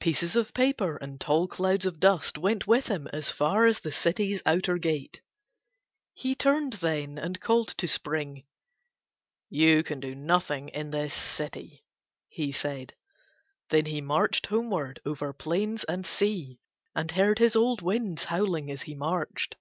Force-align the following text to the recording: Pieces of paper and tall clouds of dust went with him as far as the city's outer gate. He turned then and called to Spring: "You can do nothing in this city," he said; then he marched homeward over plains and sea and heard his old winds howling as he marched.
Pieces 0.00 0.34
of 0.34 0.54
paper 0.54 0.96
and 0.96 1.20
tall 1.20 1.46
clouds 1.46 1.84
of 1.84 2.00
dust 2.00 2.38
went 2.38 2.66
with 2.66 2.86
him 2.88 3.06
as 3.08 3.28
far 3.28 3.66
as 3.66 3.80
the 3.80 3.92
city's 3.92 4.40
outer 4.46 4.78
gate. 4.78 5.20
He 6.14 6.34
turned 6.34 6.72
then 6.80 7.18
and 7.18 7.38
called 7.38 7.76
to 7.76 7.86
Spring: 7.86 8.44
"You 9.50 9.82
can 9.82 10.00
do 10.00 10.14
nothing 10.14 10.70
in 10.70 10.88
this 10.88 11.12
city," 11.12 11.84
he 12.30 12.50
said; 12.50 12.94
then 13.68 13.84
he 13.84 14.00
marched 14.00 14.46
homeward 14.46 15.00
over 15.04 15.34
plains 15.34 15.84
and 15.84 16.06
sea 16.06 16.60
and 16.94 17.10
heard 17.10 17.38
his 17.38 17.54
old 17.54 17.82
winds 17.82 18.24
howling 18.24 18.70
as 18.70 18.80
he 18.88 18.94
marched. 18.94 19.54